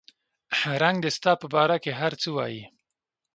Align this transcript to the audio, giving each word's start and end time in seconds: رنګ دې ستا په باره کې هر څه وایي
رنګ 0.81 0.97
دې 1.03 1.09
ستا 1.17 1.31
په 1.41 1.47
باره 1.53 1.77
کې 1.83 1.91
هر 1.99 2.13
څه 2.21 2.29
وایي 2.35 2.63